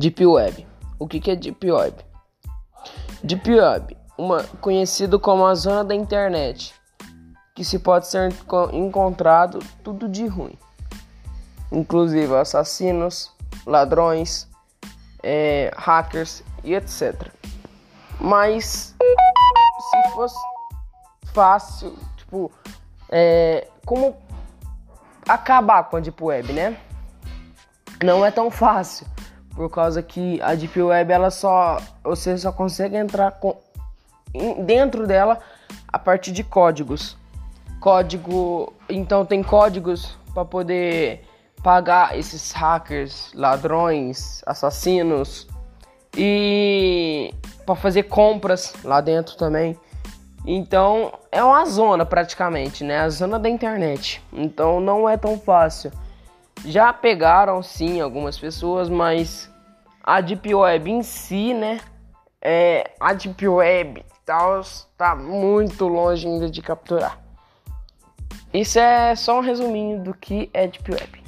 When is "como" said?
5.20-5.44, 23.84-24.16